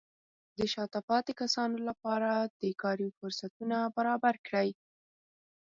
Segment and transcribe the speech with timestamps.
[0.57, 2.29] د شاته پاتې کسانو لپاره
[2.61, 4.69] د کار فرصتونه برابر کړئ.